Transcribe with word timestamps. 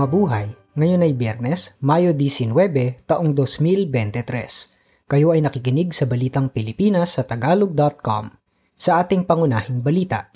Mabuhay! 0.00 0.48
Ngayon 0.80 1.04
ay 1.04 1.12
Biyernes, 1.12 1.76
Mayo 1.84 2.16
19, 2.16 3.04
taong 3.04 3.36
2023. 3.36 5.04
Kayo 5.04 5.36
ay 5.36 5.44
nakikinig 5.44 5.92
sa 5.92 6.08
Balitang 6.08 6.48
Pilipinas 6.48 7.20
sa 7.20 7.28
Tagalog.com. 7.28 8.32
Sa 8.80 8.96
ating 8.96 9.28
pangunahing 9.28 9.84
balita, 9.84 10.32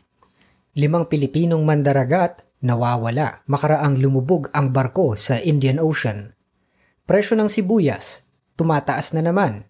limang 0.77 1.09
Pilipinong 1.09 1.65
mandaragat 1.65 2.45
nawawala 2.61 3.41
makaraang 3.49 3.97
lumubog 4.05 4.53
ang 4.53 4.69
barko 4.69 5.17
sa 5.17 5.41
Indian 5.41 5.81
Ocean. 5.81 6.37
Presyo 7.09 7.33
ng 7.41 7.49
sibuyas, 7.49 8.21
tumataas 8.61 9.17
na 9.17 9.25
naman. 9.25 9.65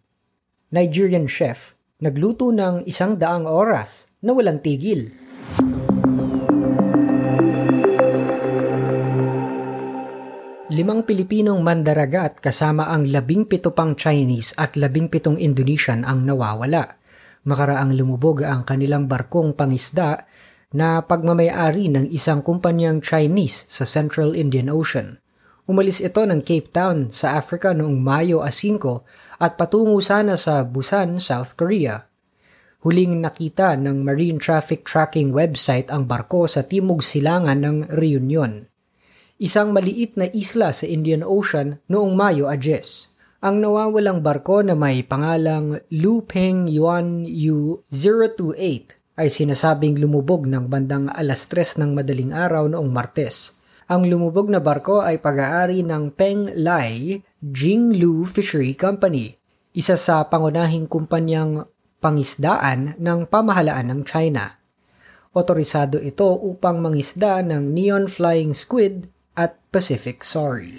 Nigerian 0.75 1.31
chef, 1.31 1.79
nagluto 2.03 2.51
ng 2.51 2.83
isang 2.91 3.15
daang 3.15 3.47
oras 3.47 4.11
na 4.19 4.35
walang 4.35 4.59
tigil. 4.59 5.15
Limang 10.73 11.05
Pilipinong 11.05 11.61
mandaragat 11.61 12.41
kasama 12.41 12.89
ang 12.89 13.05
labing 13.05 13.45
pito 13.45 13.77
pang 13.77 13.93
Chinese 13.93 14.57
at 14.57 14.81
labing 14.81 15.13
pitong 15.13 15.37
Indonesian 15.37 16.09
ang 16.09 16.25
nawawala. 16.25 16.89
Makaraang 17.45 17.93
lumubog 17.93 18.41
ang 18.41 18.65
kanilang 18.65 19.05
barkong 19.05 19.53
pangisda 19.53 20.25
na 20.73 21.05
pagmamayari 21.05 21.93
ng 21.93 22.09
isang 22.09 22.41
kumpanyang 22.41 23.05
Chinese 23.05 23.69
sa 23.69 23.85
Central 23.85 24.33
Indian 24.33 24.73
Ocean. 24.73 25.21
Umalis 25.69 26.01
ito 26.01 26.25
ng 26.25 26.41
Cape 26.41 26.73
Town 26.73 27.13
sa 27.13 27.37
Africa 27.37 27.77
noong 27.77 28.01
Mayo 28.01 28.41
5 28.41 29.45
at 29.45 29.61
patungo 29.61 30.01
sana 30.01 30.41
sa 30.41 30.65
Busan, 30.65 31.21
South 31.21 31.61
Korea. 31.61 32.09
Huling 32.81 33.21
nakita 33.21 33.77
ng 33.77 34.01
Marine 34.01 34.41
Traffic 34.41 34.81
Tracking 34.89 35.29
website 35.29 35.93
ang 35.93 36.09
barko 36.09 36.49
sa 36.49 36.65
timog 36.65 37.05
silangan 37.05 37.61
ng 37.61 37.77
Reunion 37.93 38.73
isang 39.45 39.77
maliit 39.77 40.17
na 40.17 40.25
isla 40.33 40.73
sa 40.73 40.89
Indian 40.89 41.21
Ocean 41.21 41.77
noong 41.93 42.17
Mayo 42.17 42.49
Ages. 42.49 43.13
Ang 43.45 43.61
nawawalang 43.61 44.25
barko 44.25 44.65
na 44.65 44.73
may 44.73 45.05
pangalang 45.05 45.85
Lu 45.93 46.25
Peng 46.25 46.65
Yuan 46.65 47.29
Yu 47.29 47.85
028 47.93 49.21
ay 49.21 49.29
sinasabing 49.29 50.01
lumubog 50.01 50.49
ng 50.49 50.65
bandang 50.65 51.13
alas 51.13 51.45
3 51.53 51.77
ng 51.77 51.93
madaling 51.93 52.33
araw 52.33 52.73
noong 52.73 52.89
Martes. 52.89 53.53
Ang 53.85 54.09
lumubog 54.09 54.49
na 54.49 54.65
barko 54.65 55.05
ay 55.05 55.21
pag-aari 55.21 55.85
ng 55.85 56.17
Peng 56.17 56.49
Lai 56.57 57.21
Jinglu 57.45 58.25
Fishery 58.25 58.73
Company, 58.73 59.37
isa 59.77 60.01
sa 60.01 60.25
pangunahing 60.25 60.89
kumpanyang 60.89 61.69
pangisdaan 62.01 62.97
ng 62.97 63.29
pamahalaan 63.29 63.93
ng 63.93 64.01
China. 64.09 64.57
Otorisado 65.37 66.01
ito 66.01 66.33
upang 66.33 66.81
mangisda 66.81 67.45
ng 67.45 67.77
neon 67.77 68.09
flying 68.09 68.57
squid 68.57 69.13
Pacific 69.75 70.23
Sorry. 70.23 70.79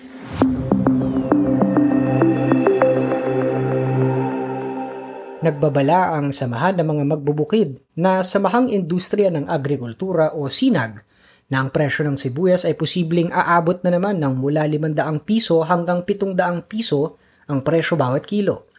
Nagbabala 5.43 6.15
ang 6.15 6.31
samahan 6.31 6.79
ng 6.79 6.87
mga 6.87 7.03
magbubukid 7.03 7.83
na 7.99 8.23
samahang 8.23 8.71
industriya 8.71 9.27
ng 9.35 9.51
agrikultura 9.51 10.31
o 10.31 10.47
SINAG 10.47 11.03
na 11.51 11.59
ang 11.59 11.75
presyo 11.75 12.07
ng 12.07 12.15
sibuyas 12.15 12.63
ay 12.63 12.79
posibleng 12.79 13.35
aabot 13.35 13.83
na 13.83 13.91
naman 13.91 14.15
ng 14.15 14.31
mula 14.39 14.63
500 14.63 15.27
piso 15.27 15.59
hanggang 15.67 16.07
700 16.07 16.63
piso 16.63 17.19
ang 17.51 17.67
presyo 17.67 17.99
bawat 17.99 18.23
kilo. 18.23 18.71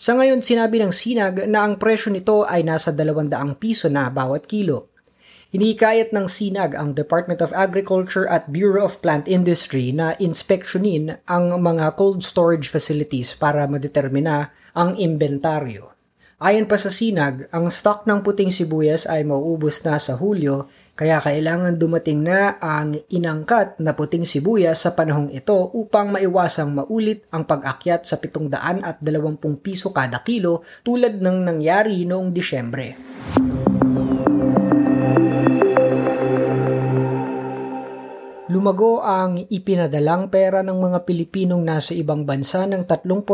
Sa 0.00 0.16
ngayon, 0.16 0.40
sinabi 0.40 0.80
ng 0.80 0.88
SINAG 0.88 1.44
na 1.52 1.68
ang 1.68 1.76
presyo 1.76 2.08
nito 2.08 2.48
ay 2.48 2.64
nasa 2.64 2.96
200 2.96 3.28
piso 3.60 3.92
na 3.92 4.08
bawat 4.08 4.48
kilo. 4.48 4.88
Hinikayat 5.50 6.14
ng 6.14 6.30
SINAG 6.30 6.78
ang 6.78 6.94
Department 6.94 7.42
of 7.42 7.50
Agriculture 7.50 8.22
at 8.30 8.54
Bureau 8.54 8.86
of 8.86 9.02
Plant 9.02 9.26
Industry 9.26 9.90
na 9.90 10.14
inspeksyonin 10.22 11.18
ang 11.26 11.50
mga 11.58 11.98
cold 11.98 12.22
storage 12.22 12.70
facilities 12.70 13.34
para 13.34 13.66
madetermina 13.66 14.54
ang 14.78 14.94
inventaryo. 14.94 15.90
Ayon 16.38 16.70
pa 16.70 16.78
sa 16.78 16.86
SINAG, 16.86 17.50
ang 17.50 17.66
stock 17.66 18.06
ng 18.06 18.22
puting 18.22 18.54
sibuyas 18.54 19.10
ay 19.10 19.26
mauubos 19.26 19.82
na 19.82 19.98
sa 19.98 20.14
Hulyo 20.14 20.70
kaya 20.94 21.18
kailangan 21.18 21.74
dumating 21.82 22.22
na 22.22 22.54
ang 22.62 22.94
inangkat 23.10 23.74
na 23.82 23.98
puting 23.98 24.22
sibuyas 24.22 24.86
sa 24.86 24.94
panahong 24.94 25.34
ito 25.34 25.66
upang 25.74 26.14
maiwasang 26.14 26.70
maulit 26.70 27.26
ang 27.34 27.42
pag-akyat 27.42 28.06
sa 28.06 28.22
720 28.22 29.02
piso 29.58 29.90
kada 29.90 30.22
kilo 30.22 30.62
tulad 30.86 31.18
ng 31.18 31.42
nangyari 31.42 32.06
noong 32.06 32.30
Disyembre. 32.30 32.94
Lumago 38.60 39.00
ang 39.00 39.40
ipinadalang 39.48 40.28
pera 40.28 40.60
ng 40.60 40.76
mga 40.76 41.08
Pilipinong 41.08 41.64
nasa 41.64 41.96
ibang 41.96 42.28
bansa 42.28 42.68
ng 42.68 42.84
3% 42.84 43.24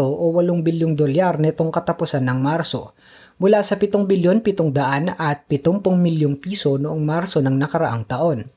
o 0.00 0.08
8 0.32 0.40
bilyong 0.64 0.96
dolyar 0.96 1.36
netong 1.36 1.68
katapusan 1.68 2.24
ng 2.24 2.40
Marso, 2.40 2.96
mula 3.36 3.60
sa 3.60 3.76
7 3.76 4.08
bilyon 4.08 4.40
700 4.40 5.20
at 5.20 5.44
70 5.52 5.84
milyong 5.84 6.40
piso 6.40 6.80
noong 6.80 6.96
Marso 7.04 7.44
ng 7.44 7.60
nakaraang 7.60 8.08
taon. 8.08 8.48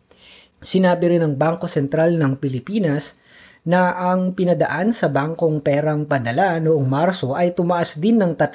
Sinabi 0.64 1.12
rin 1.12 1.28
ng 1.28 1.36
Bangko 1.36 1.68
Sentral 1.68 2.16
ng 2.16 2.40
Pilipinas 2.40 3.20
na 3.68 3.92
ang 3.92 4.32
pinadaan 4.32 4.96
sa 4.96 5.12
bangkong 5.12 5.60
perang 5.60 6.08
padala 6.08 6.56
noong 6.64 6.88
Marso 6.88 7.36
ay 7.36 7.52
tumaas 7.52 8.00
din 8.00 8.24
ng 8.24 8.40
3% 8.40 8.48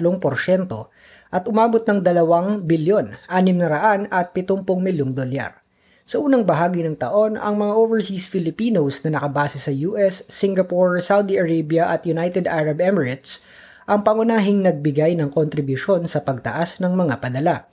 at 1.36 1.44
umabot 1.44 1.84
ng 1.84 2.00
2 2.00 2.64
bilyon 2.64 3.12
600 3.28 4.08
at 4.08 4.32
70 4.32 4.64
milyong 4.80 5.12
dolyar. 5.12 5.67
Sa 6.08 6.24
unang 6.24 6.40
bahagi 6.40 6.80
ng 6.88 6.96
taon, 6.96 7.36
ang 7.36 7.60
mga 7.60 7.76
overseas 7.76 8.32
Filipinos 8.32 9.04
na 9.04 9.20
nakabase 9.20 9.60
sa 9.60 9.68
US, 9.92 10.24
Singapore, 10.24 11.04
Saudi 11.04 11.36
Arabia 11.36 11.92
at 11.92 12.08
United 12.08 12.48
Arab 12.48 12.80
Emirates 12.80 13.44
ang 13.84 14.00
pangunahing 14.00 14.64
nagbigay 14.64 15.12
ng 15.20 15.28
kontribusyon 15.28 16.08
sa 16.08 16.24
pagtaas 16.24 16.80
ng 16.80 16.96
mga 16.96 17.20
padala. 17.20 17.68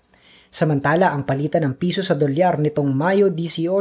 Samantala, 0.51 1.15
ang 1.15 1.23
palitan 1.23 1.63
ng 1.63 1.79
piso 1.79 2.03
sa 2.03 2.11
dolyar 2.11 2.59
nitong 2.59 2.91
Mayo 2.91 3.31
18 3.31 3.71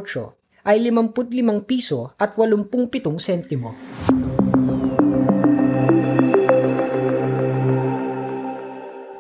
ay 0.71 0.79
55 0.87 1.67
piso 1.67 2.15
at 2.15 2.39
87 2.39 3.11
sentimo. 3.19 3.75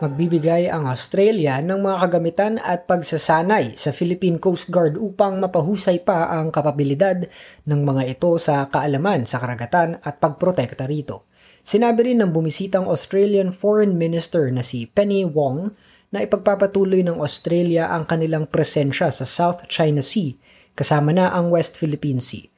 Magbibigay 0.04 0.68
ang 0.68 0.84
Australia 0.84 1.58
ng 1.64 1.80
mga 1.80 1.96
kagamitan 2.04 2.54
at 2.60 2.84
pagsasanay 2.84 3.74
sa 3.80 3.90
Philippine 3.90 4.36
Coast 4.36 4.68
Guard 4.68 5.00
upang 5.00 5.40
mapahusay 5.40 6.04
pa 6.04 6.28
ang 6.28 6.52
kapabilidad 6.52 7.24
ng 7.64 7.80
mga 7.82 8.14
ito 8.14 8.36
sa 8.36 8.68
kaalaman 8.68 9.24
sa 9.24 9.40
karagatan 9.40 9.98
at 10.04 10.20
pagprotekta 10.20 10.84
rito. 10.84 11.26
Sinabi 11.64 12.12
rin 12.12 12.20
ng 12.20 12.30
bumisitang 12.30 12.84
Australian 12.84 13.48
Foreign 13.50 13.96
Minister 13.96 14.52
na 14.52 14.60
si 14.60 14.84
Penny 14.84 15.24
Wong 15.24 15.72
na 16.12 16.20
ipagpapatuloy 16.22 17.02
ng 17.02 17.18
Australia 17.18 17.88
ang 17.90 18.04
kanilang 18.04 18.46
presensya 18.46 19.08
sa 19.08 19.24
South 19.26 19.66
China 19.66 20.04
Sea 20.04 20.36
kasama 20.78 21.10
na 21.10 21.32
ang 21.32 21.50
West 21.50 21.80
Philippine 21.80 22.22
Sea. 22.22 22.53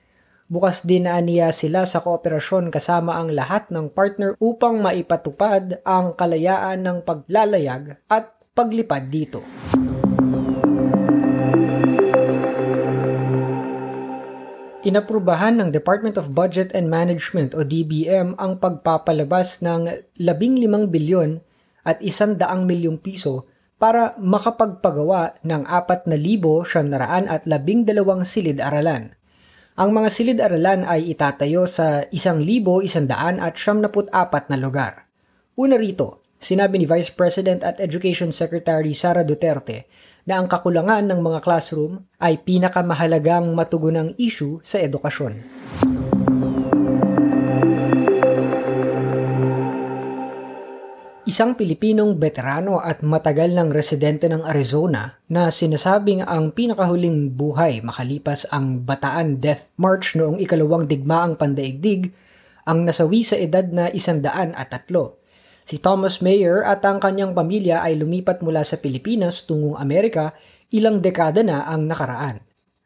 Bukas 0.46 0.86
din 0.86 1.10
na 1.10 1.18
aniya 1.18 1.50
sila 1.50 1.90
sa 1.90 1.98
kooperasyon 1.98 2.70
kasama 2.70 3.18
ang 3.18 3.34
lahat 3.34 3.66
ng 3.74 3.90
partner 3.90 4.38
upang 4.38 4.78
maipatupad 4.78 5.82
ang 5.82 6.14
kalayaan 6.14 6.86
ng 6.86 7.02
paglalayag 7.02 7.98
at 8.06 8.30
paglipad 8.54 9.10
dito. 9.10 9.42
Inaprubahan 14.86 15.58
ng 15.58 15.74
Department 15.74 16.14
of 16.14 16.30
Budget 16.30 16.70
and 16.78 16.86
Management 16.86 17.58
o 17.58 17.66
DBM 17.66 18.38
ang 18.38 18.62
pagpapalabas 18.62 19.66
ng 19.66 20.14
15 20.14 20.86
bilyon 20.86 21.42
at 21.82 21.98
100 21.98 22.38
milyong 22.62 23.02
piso 23.02 23.50
para 23.82 24.14
makapagpagawa 24.22 25.42
ng 25.42 25.66
4,712 25.66 26.70
silid-aralan 28.22 29.10
ang 29.76 29.92
mga 29.92 30.08
silid-aralan 30.08 30.88
ay 30.88 31.12
itatayo 31.12 31.68
sa 31.68 32.08
1,174 32.08 33.12
na 34.48 34.56
lugar. 34.56 35.04
Una 35.52 35.76
rito, 35.76 36.24
sinabi 36.40 36.80
ni 36.80 36.88
Vice 36.88 37.12
President 37.12 37.60
at 37.60 37.76
Education 37.76 38.32
Secretary 38.32 38.96
Sara 38.96 39.20
Duterte 39.20 39.84
na 40.24 40.40
ang 40.40 40.48
kakulangan 40.48 41.04
ng 41.12 41.20
mga 41.20 41.44
classroom 41.44 42.08
ay 42.16 42.40
pinakamahalagang 42.40 43.52
matugunang 43.52 44.16
issue 44.16 44.64
sa 44.64 44.80
edukasyon. 44.80 45.65
Isang 51.26 51.58
Pilipinong 51.58 52.22
veterano 52.22 52.78
at 52.78 53.02
matagal 53.02 53.50
ng 53.50 53.74
residente 53.74 54.30
ng 54.30 54.46
Arizona 54.46 55.18
na 55.26 55.50
sinasabing 55.50 56.22
ang 56.22 56.54
pinakahuling 56.54 57.34
buhay 57.34 57.82
makalipas 57.82 58.46
ang 58.54 58.86
Bataan 58.86 59.42
Death 59.42 59.66
March 59.74 60.14
noong 60.14 60.38
ikalawang 60.38 60.86
digmaang 60.86 61.34
pandaigdig 61.34 62.14
ang 62.62 62.86
nasawi 62.86 63.26
sa 63.26 63.34
edad 63.34 63.66
na 63.66 63.90
isandaan 63.90 64.54
at 64.54 64.70
tatlo. 64.70 65.18
Si 65.66 65.82
Thomas 65.82 66.22
Mayer 66.22 66.62
at 66.62 66.86
ang 66.86 67.02
kanyang 67.02 67.34
pamilya 67.34 67.82
ay 67.82 67.98
lumipat 67.98 68.38
mula 68.46 68.62
sa 68.62 68.78
Pilipinas 68.78 69.50
tungong 69.50 69.82
Amerika 69.82 70.30
ilang 70.70 71.02
dekada 71.02 71.42
na 71.42 71.66
ang 71.66 71.90
nakaraan. 71.90 72.38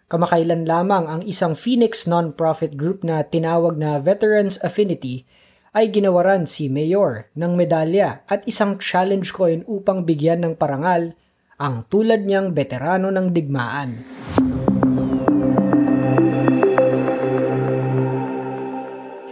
Kamakailan 0.08 0.64
lamang 0.64 1.04
ang 1.12 1.22
isang 1.28 1.52
Phoenix 1.52 2.08
non-profit 2.08 2.72
group 2.72 3.04
na 3.04 3.20
tinawag 3.20 3.76
na 3.76 4.00
Veterans 4.00 4.56
Affinity 4.64 5.28
ay 5.70 5.94
ginawaran 5.94 6.50
si 6.50 6.66
Mayor 6.66 7.30
ng 7.38 7.54
medalya 7.54 8.26
at 8.26 8.42
isang 8.50 8.78
challenge 8.82 9.30
coin 9.30 9.62
upang 9.70 10.02
bigyan 10.02 10.42
ng 10.42 10.54
parangal 10.58 11.14
ang 11.62 11.86
tulad 11.86 12.26
niyang 12.26 12.50
veterano 12.50 13.14
ng 13.14 13.26
digmaan. 13.30 13.90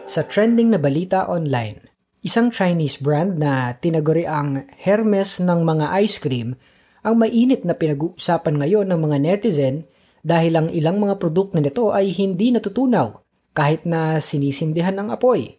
Sa 0.08 0.24
trending 0.24 0.72
na 0.72 0.80
balita 0.80 1.26
online, 1.26 1.84
isang 2.22 2.54
Chinese 2.54 3.02
brand 3.02 3.36
na 3.36 3.74
tinaguri 3.76 4.24
ang 4.24 4.64
Hermes 4.78 5.42
ng 5.42 5.60
mga 5.66 5.86
ice 6.00 6.22
cream 6.22 6.54
ang 7.02 7.18
mainit 7.18 7.66
na 7.66 7.74
pinag-uusapan 7.74 8.62
ngayon 8.62 8.86
ng 8.88 9.00
mga 9.00 9.16
netizen 9.20 9.76
dahil 10.22 10.54
ang 10.58 10.68
ilang 10.70 11.02
mga 11.02 11.18
produkto 11.18 11.58
nito 11.58 11.90
ay 11.90 12.14
hindi 12.14 12.54
natutunaw 12.54 13.20
kahit 13.54 13.86
na 13.86 14.22
sinisindihan 14.22 14.94
ng 14.94 15.08
apoy. 15.10 15.57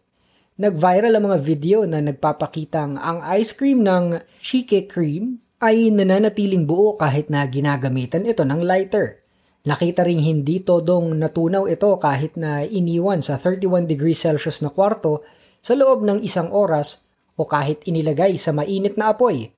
Nag-viral 0.59 1.15
ang 1.15 1.31
mga 1.31 1.39
video 1.39 1.87
na 1.87 2.03
nagpapakitang 2.03 2.99
ang 2.99 3.23
ice 3.31 3.55
cream 3.55 3.79
ng 3.79 4.19
Chike 4.43 4.91
Cream 4.91 5.39
ay 5.63 5.87
nananatiling 5.87 6.67
buo 6.67 6.99
kahit 6.99 7.31
na 7.31 7.47
ginagamitan 7.47 8.27
ito 8.27 8.43
ng 8.43 8.59
lighter. 8.67 9.23
Nakita 9.63 10.03
ring 10.03 10.19
hindi 10.19 10.59
todong 10.59 11.15
natunaw 11.15 11.63
ito 11.63 11.95
kahit 11.95 12.35
na 12.35 12.67
iniwan 12.67 13.23
sa 13.23 13.39
31 13.39 13.87
degrees 13.87 14.19
Celsius 14.19 14.59
na 14.59 14.67
kwarto 14.67 15.23
sa 15.63 15.79
loob 15.79 16.03
ng 16.03 16.19
isang 16.27 16.51
oras 16.51 17.07
o 17.39 17.47
kahit 17.47 17.87
inilagay 17.87 18.35
sa 18.35 18.51
mainit 18.51 18.99
na 18.99 19.15
apoy. 19.15 19.55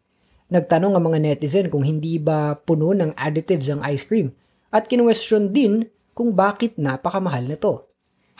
Nagtanong 0.53 0.93
ang 0.93 1.01
mga 1.09 1.17
netizen 1.17 1.73
kung 1.73 1.81
hindi 1.81 2.21
ba 2.21 2.53
puno 2.61 2.93
ng 2.93 3.17
additives 3.17 3.73
ang 3.73 3.81
ice 3.89 4.05
cream 4.05 4.37
at 4.69 4.85
kinwestiyon 4.85 5.49
din 5.49 5.81
kung 6.13 6.37
bakit 6.37 6.77
napakamahal 6.77 7.49
nito. 7.49 7.90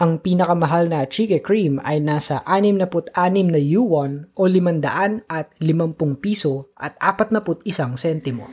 Ang 0.02 0.18
pinakamahal 0.18 0.90
na 0.90 1.06
chike 1.06 1.46
cream 1.46 1.78
ay 1.86 2.02
nasa 2.02 2.42
66 2.50 3.14
na 3.54 3.62
yuan 3.62 4.34
o 4.34 4.50
500 4.50 5.30
at 5.30 5.54
50 5.62 6.18
piso 6.18 6.74
at 6.74 6.98
41 6.98 7.70
sentimo. 8.02 8.50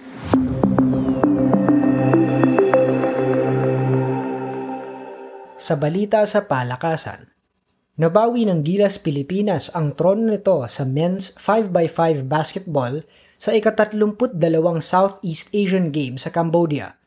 Sa 5.57 5.81
balita 5.81 6.21
sa 6.29 6.45
palakasan, 6.45 7.33
nabawi 7.97 8.45
ng 8.45 8.61
Gilas 8.61 9.01
Pilipinas 9.01 9.73
ang 9.73 9.97
trono 9.97 10.29
nito 10.29 10.69
sa 10.69 10.85
men's 10.85 11.33
5x5 11.41 12.29
basketball 12.29 13.01
sa 13.41 13.57
ikatatlumput-dalawang 13.57 14.85
Southeast 14.85 15.49
Asian 15.57 15.97
Games 15.97 16.29
sa 16.29 16.31
Cambodia. 16.31 17.01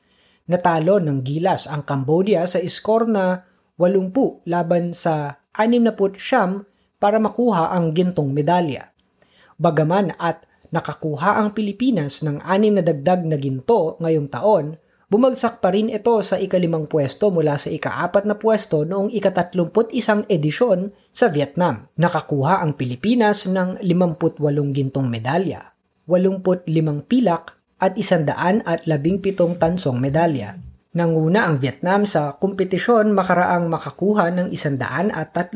Natalo 0.50 0.98
ng 0.98 1.22
Gilas 1.22 1.70
ang 1.70 1.86
Cambodia 1.86 2.50
sa 2.50 2.58
iskor 2.58 3.06
na 3.06 3.51
80 3.82 4.46
laban 4.46 4.94
sa 4.94 5.42
60 5.58 6.22
siyam 6.22 6.70
para 7.02 7.18
makuha 7.18 7.74
ang 7.74 7.98
gintong 7.98 8.30
medalya. 8.30 8.94
Bagaman 9.58 10.14
at 10.22 10.46
nakakuha 10.70 11.42
ang 11.42 11.58
Pilipinas 11.58 12.22
ng 12.22 12.46
anim 12.46 12.78
na 12.78 12.86
dagdag 12.86 13.26
na 13.26 13.42
ginto 13.42 13.98
ngayong 13.98 14.30
taon, 14.30 14.78
Bumagsak 15.12 15.60
pa 15.60 15.76
rin 15.76 15.92
ito 15.92 16.24
sa 16.24 16.40
ikalimang 16.40 16.88
pwesto 16.88 17.36
mula 17.36 17.60
sa 17.60 17.68
ikaapat 17.68 18.24
na 18.24 18.40
pwesto 18.40 18.88
noong 18.88 19.12
ikatatlumput 19.12 19.92
isang 19.92 20.24
edisyon 20.32 20.96
sa 21.12 21.28
Vietnam. 21.28 21.92
Nakakuha 22.00 22.64
ang 22.64 22.80
Pilipinas 22.80 23.44
ng 23.44 23.84
58 23.84 24.40
gintong 24.72 25.12
medalya, 25.12 25.76
85 26.08 27.12
pilak 27.12 27.60
at 27.84 28.00
117 28.00 28.64
tansong 29.60 30.00
medalya. 30.00 30.56
Nanguna 30.92 31.48
ang 31.48 31.56
Vietnam 31.56 32.04
sa 32.04 32.36
kompetisyon 32.36 33.16
makaraang 33.16 33.72
makakuha 33.72 34.28
ng 34.36 34.52
136 34.52 35.56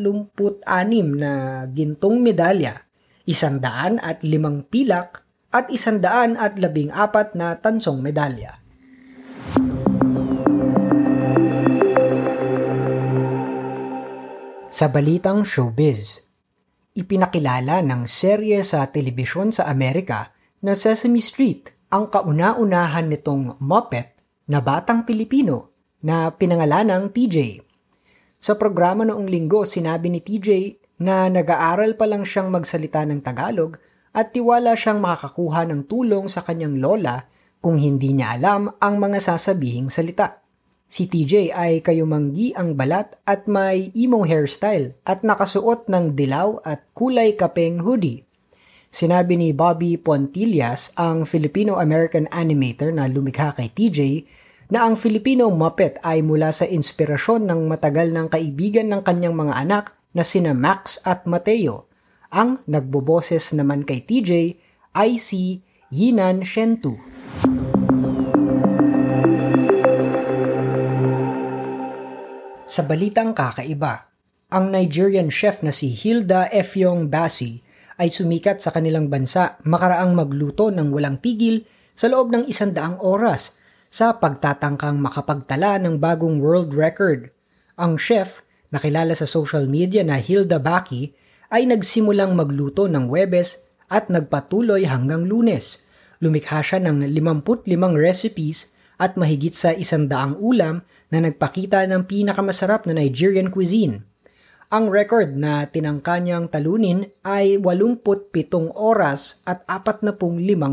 na 1.11 1.31
gintong 1.67 2.23
medalya, 2.23 2.87
100 3.27 3.99
at 3.99 4.23
5 4.23 4.71
pilak 4.71 5.27
at 5.51 5.67
114 5.67 6.39
na 7.35 7.59
tansong 7.59 7.99
medalya. 7.99 8.63
Sa 14.71 14.87
balitang 14.87 15.43
showbiz, 15.43 16.23
ipinakilala 16.95 17.83
ng 17.83 18.07
serye 18.07 18.63
sa 18.63 18.87
telebisyon 18.87 19.51
sa 19.51 19.67
Amerika 19.67 20.31
na 20.63 20.79
Sesame 20.79 21.19
Street 21.19 21.75
ang 21.91 22.07
kauna-unahan 22.07 23.11
nitong 23.11 23.59
Muppet 23.59 24.14
na 24.45 24.61
batang 24.61 25.05
Pilipino 25.05 25.73
na 26.05 26.29
pinangalan 26.29 26.89
ng 26.93 27.03
TJ. 27.09 27.37
Sa 28.37 28.53
programa 28.53 29.01
noong 29.01 29.25
linggo, 29.25 29.65
sinabi 29.65 30.13
ni 30.13 30.21
TJ 30.21 30.77
na 31.01 31.27
nag-aaral 31.27 31.97
pa 31.97 32.05
lang 32.05 32.23
siyang 32.23 32.53
magsalita 32.53 33.01
ng 33.03 33.19
Tagalog 33.25 33.81
at 34.15 34.31
tiwala 34.31 34.77
siyang 34.77 35.01
makakakuha 35.01 35.67
ng 35.67 35.81
tulong 35.89 36.29
sa 36.29 36.45
kanyang 36.45 36.79
lola 36.79 37.25
kung 37.59 37.75
hindi 37.75 38.13
niya 38.13 38.37
alam 38.37 38.69
ang 38.77 38.95
mga 39.01 39.17
sasabihing 39.17 39.89
salita. 39.89 40.45
Si 40.85 41.09
TJ 41.09 41.49
ay 41.49 41.81
kayumanggi 41.81 42.53
ang 42.53 42.77
balat 42.77 43.17
at 43.25 43.49
may 43.49 43.89
emo 43.97 44.21
hairstyle 44.21 44.93
at 45.01 45.25
nakasuot 45.25 45.89
ng 45.89 46.13
dilaw 46.13 46.61
at 46.61 46.85
kulay 46.93 47.33
kapeng 47.33 47.81
hoodie. 47.81 48.21
Sinabi 48.95 49.35
ni 49.35 49.51
Bobby 49.51 49.99
Pontillas, 49.99 50.95
ang 50.95 51.27
Filipino-American 51.27 52.31
animator 52.31 52.95
na 52.95 53.11
lumikha 53.11 53.51
kay 53.51 53.67
TJ, 53.67 54.23
na 54.71 54.87
ang 54.87 54.95
Filipino 54.95 55.51
Muppet 55.51 55.99
ay 55.99 56.23
mula 56.23 56.55
sa 56.55 56.63
inspirasyon 56.63 57.43
ng 57.43 57.67
matagal 57.67 58.15
ng 58.15 58.31
kaibigan 58.31 58.87
ng 58.87 59.03
kanyang 59.03 59.35
mga 59.35 59.51
anak 59.67 59.91
na 60.15 60.23
sina 60.23 60.55
Max 60.55 61.03
at 61.03 61.27
Mateo. 61.27 61.91
Ang 62.31 62.63
nagboboses 62.71 63.51
naman 63.51 63.83
kay 63.83 63.99
TJ 63.99 64.31
ay 64.95 65.19
si 65.19 65.59
Yinan 65.91 66.47
Shentu. 66.47 66.95
Sa 72.63 72.79
balitang 72.87 73.35
kakaiba, 73.35 74.07
ang 74.47 74.71
Nigerian 74.71 75.27
chef 75.27 75.59
na 75.59 75.75
si 75.75 75.91
Hilda 75.91 76.47
Efyong 76.47 77.11
Basi 77.11 77.64
ay 77.95 78.11
sumikat 78.11 78.59
sa 78.59 78.75
kanilang 78.75 79.07
bansa 79.07 79.59
makaraang 79.63 80.11
magluto 80.11 80.71
ng 80.71 80.91
walang 80.91 81.19
tigil 81.19 81.63
sa 81.95 82.11
loob 82.11 82.31
ng 82.31 82.43
isandaang 82.45 82.99
oras 82.99 83.55
sa 83.87 84.19
pagtatangkang 84.19 84.99
makapagtala 84.99 85.79
ng 85.79 85.95
bagong 85.95 86.43
world 86.43 86.75
record. 86.75 87.31
Ang 87.79 87.95
chef, 87.95 88.43
nakilala 88.71 89.15
sa 89.15 89.23
social 89.23 89.63
media 89.71 90.03
na 90.03 90.19
Hilda 90.19 90.59
Baki, 90.59 91.15
ay 91.47 91.63
nagsimulang 91.63 92.35
magluto 92.35 92.91
ng 92.91 93.07
Webes 93.07 93.63
at 93.87 94.11
nagpatuloy 94.11 94.83
hanggang 94.83 95.23
lunes. 95.23 95.87
Lumikha 96.19 96.59
siya 96.59 96.83
ng 96.83 97.07
55 97.07 97.71
recipes 97.95 98.75
at 98.99 99.19
mahigit 99.19 99.55
sa 99.55 99.71
isandaang 99.75 100.39
ulam 100.39 100.83
na 101.11 101.17
nagpakita 101.23 101.83
ng 101.87 102.07
pinakamasarap 102.07 102.87
na 102.87 102.99
Nigerian 102.99 103.51
cuisine. 103.51 104.03
Ang 104.73 104.89
record 104.89 105.37
na 105.37 105.69
tinangka 105.69 106.17
niyang 106.17 106.49
talunin 106.49 107.05
ay 107.21 107.61
87 107.61 108.73
oras 108.73 109.45
at 109.45 109.61
45 109.69 110.17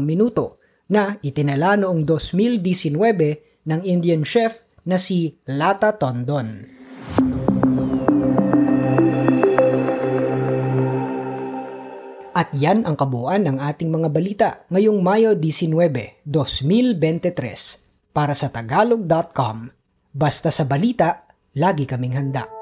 minuto 0.00 0.56
na 0.88 1.20
itinala 1.20 1.76
noong 1.76 2.08
2019 2.08 3.68
ng 3.68 3.80
Indian 3.84 4.24
chef 4.24 4.64
na 4.88 4.96
si 4.96 5.36
Lata 5.44 5.92
Tondon. 6.00 6.64
At 12.32 12.48
yan 12.56 12.88
ang 12.88 12.96
kabuuan 12.96 13.44
ng 13.44 13.60
ating 13.60 13.92
mga 13.92 14.08
balita 14.08 14.48
ngayong 14.72 15.04
Mayo 15.04 15.36
19, 15.36 16.24
2023 16.24 18.16
para 18.16 18.32
sa 18.32 18.48
tagalog.com. 18.48 19.68
Basta 20.16 20.48
sa 20.48 20.64
balita, 20.64 21.28
lagi 21.60 21.84
kaming 21.84 22.16
handa. 22.16 22.61